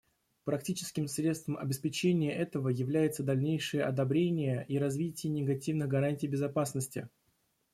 Практическим 0.45 1.07
средством 1.07 1.57
обеспечения 1.57 2.33
этого 2.33 2.69
является 2.69 3.21
дальнейшее 3.21 3.83
одобрение 3.83 4.65
и 4.67 4.79
развитие 4.79 5.31
негативных 5.31 5.89
гарантий 5.89 6.25
безопасности. 6.25 7.07